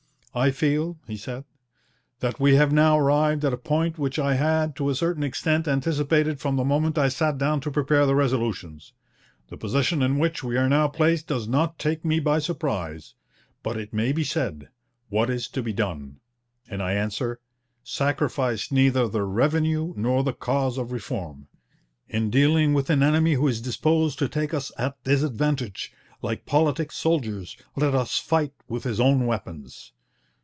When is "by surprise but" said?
12.21-13.75